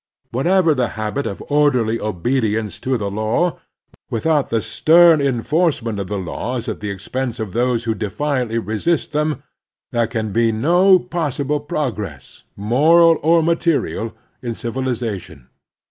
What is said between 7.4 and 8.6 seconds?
those who defiantly